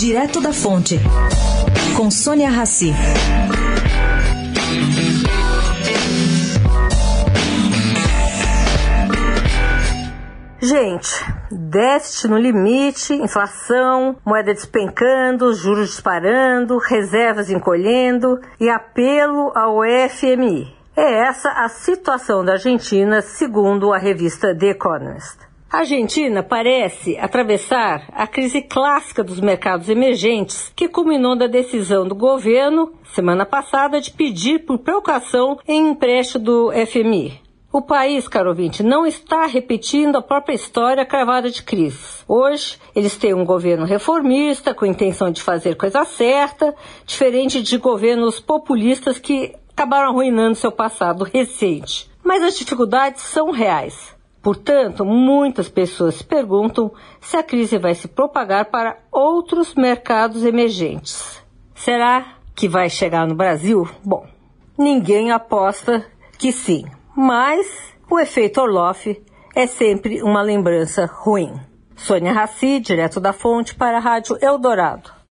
Direto 0.00 0.40
da 0.40 0.50
Fonte, 0.50 0.98
com 1.94 2.10
Sônia 2.10 2.48
Rassi. 2.48 2.90
Gente, 10.58 11.22
déficit 11.50 12.28
no 12.28 12.38
limite, 12.38 13.12
inflação, 13.12 14.16
moeda 14.24 14.54
despencando, 14.54 15.52
juros 15.52 15.90
disparando, 15.90 16.78
reservas 16.78 17.50
encolhendo 17.50 18.40
e 18.58 18.70
apelo 18.70 19.52
ao 19.54 19.80
FMI. 20.08 20.74
É 20.96 21.28
essa 21.28 21.50
a 21.50 21.68
situação 21.68 22.42
da 22.42 22.52
Argentina, 22.52 23.20
segundo 23.20 23.92
a 23.92 23.98
revista 23.98 24.56
The 24.56 24.70
Economist. 24.70 25.49
A 25.72 25.78
Argentina 25.78 26.42
parece 26.42 27.16
atravessar 27.16 28.08
a 28.12 28.26
crise 28.26 28.60
clássica 28.60 29.22
dos 29.22 29.38
mercados 29.38 29.88
emergentes, 29.88 30.72
que 30.74 30.88
culminou 30.88 31.36
da 31.36 31.46
decisão 31.46 32.08
do 32.08 32.14
governo, 32.16 32.92
semana 33.14 33.46
passada, 33.46 34.00
de 34.00 34.10
pedir 34.10 34.66
por 34.66 34.78
precaução 34.78 35.60
em 35.68 35.90
empréstimo 35.90 36.44
do 36.44 36.72
FMI. 36.72 37.40
O 37.72 37.80
país, 37.80 38.26
caro 38.26 38.48
ouvinte, 38.48 38.82
não 38.82 39.06
está 39.06 39.46
repetindo 39.46 40.16
a 40.16 40.22
própria 40.22 40.54
história 40.54 41.06
cravada 41.06 41.48
de 41.48 41.62
crise. 41.62 42.24
Hoje, 42.26 42.76
eles 42.92 43.16
têm 43.16 43.32
um 43.32 43.44
governo 43.44 43.86
reformista, 43.86 44.74
com 44.74 44.84
intenção 44.84 45.30
de 45.30 45.40
fazer 45.40 45.76
coisa 45.76 46.04
certa, 46.04 46.74
diferente 47.06 47.62
de 47.62 47.78
governos 47.78 48.40
populistas 48.40 49.20
que 49.20 49.54
acabaram 49.72 50.08
arruinando 50.08 50.56
seu 50.56 50.72
passado 50.72 51.22
recente. 51.22 52.10
Mas 52.24 52.42
as 52.42 52.58
dificuldades 52.58 53.22
são 53.22 53.52
reais. 53.52 54.18
Portanto, 54.42 55.04
muitas 55.04 55.68
pessoas 55.68 56.16
se 56.16 56.24
perguntam 56.24 56.90
se 57.20 57.36
a 57.36 57.42
crise 57.42 57.78
vai 57.78 57.94
se 57.94 58.08
propagar 58.08 58.66
para 58.66 58.98
outros 59.12 59.74
mercados 59.74 60.44
emergentes. 60.44 61.42
Será 61.74 62.36
que 62.54 62.68
vai 62.68 62.88
chegar 62.88 63.26
no 63.26 63.34
Brasil? 63.34 63.88
Bom, 64.02 64.26
ninguém 64.78 65.30
aposta 65.30 66.06
que 66.38 66.52
sim, 66.52 66.84
mas 67.14 67.66
o 68.10 68.18
efeito 68.18 68.60
Orloff 68.60 69.22
é 69.54 69.66
sempre 69.66 70.22
uma 70.22 70.42
lembrança 70.42 71.04
ruim. 71.04 71.52
Sônia 71.94 72.32
Raci, 72.32 72.80
direto 72.80 73.20
da 73.20 73.32
fonte 73.32 73.74
para 73.74 73.98
a 73.98 74.00
Rádio 74.00 74.38
Eldorado. 74.40 75.19